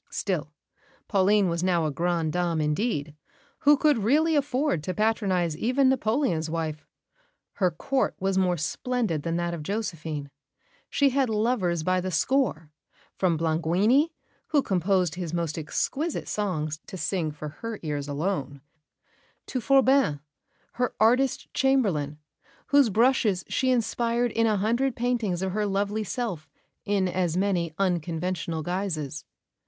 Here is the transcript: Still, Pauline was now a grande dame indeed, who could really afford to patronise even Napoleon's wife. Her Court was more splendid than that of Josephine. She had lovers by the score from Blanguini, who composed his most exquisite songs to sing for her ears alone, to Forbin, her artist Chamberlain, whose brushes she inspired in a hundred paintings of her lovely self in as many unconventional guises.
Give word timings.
Still, 0.09 0.51
Pauline 1.07 1.47
was 1.47 1.63
now 1.63 1.85
a 1.85 1.91
grande 1.91 2.33
dame 2.33 2.59
indeed, 2.59 3.13
who 3.59 3.77
could 3.77 3.99
really 3.99 4.35
afford 4.35 4.81
to 4.83 4.95
patronise 4.95 5.55
even 5.55 5.89
Napoleon's 5.89 6.49
wife. 6.49 6.87
Her 7.57 7.69
Court 7.69 8.15
was 8.19 8.35
more 8.35 8.57
splendid 8.57 9.21
than 9.21 9.35
that 9.35 9.53
of 9.53 9.61
Josephine. 9.61 10.31
She 10.89 11.09
had 11.11 11.29
lovers 11.29 11.83
by 11.83 12.01
the 12.01 12.09
score 12.09 12.71
from 13.13 13.37
Blanguini, 13.37 14.09
who 14.47 14.63
composed 14.63 15.13
his 15.13 15.35
most 15.35 15.55
exquisite 15.55 16.27
songs 16.27 16.79
to 16.87 16.97
sing 16.97 17.31
for 17.31 17.49
her 17.61 17.79
ears 17.83 18.07
alone, 18.07 18.61
to 19.45 19.61
Forbin, 19.61 20.19
her 20.71 20.95
artist 20.99 21.47
Chamberlain, 21.53 22.17
whose 22.65 22.89
brushes 22.89 23.43
she 23.47 23.69
inspired 23.69 24.31
in 24.31 24.47
a 24.47 24.57
hundred 24.57 24.95
paintings 24.95 25.43
of 25.43 25.51
her 25.51 25.67
lovely 25.67 26.03
self 26.03 26.49
in 26.85 27.07
as 27.07 27.37
many 27.37 27.71
unconventional 27.77 28.63
guises. 28.63 29.25